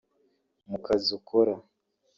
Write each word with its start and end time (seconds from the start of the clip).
mu 0.69 0.77
kazi 0.85 1.09
ukora 1.19 1.53